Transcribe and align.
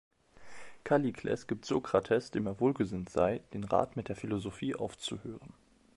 Kallikles 0.83 1.45
gibt 1.45 1.63
Sokrates, 1.63 2.31
dem 2.31 2.47
er 2.47 2.59
wohlgesinnt 2.59 3.11
sei, 3.11 3.41
den 3.53 3.63
Rat, 3.63 3.95
mit 3.97 4.09
der 4.09 4.15
Philosophie 4.15 4.73
aufzuhören. 4.75 5.53